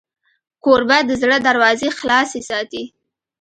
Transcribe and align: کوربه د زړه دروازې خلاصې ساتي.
کوربه 0.63 0.97
د 1.05 1.11
زړه 1.21 1.37
دروازې 1.47 1.89
خلاصې 1.99 2.41
ساتي. 2.49 2.83